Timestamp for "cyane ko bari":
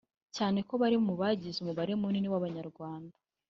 0.35-0.95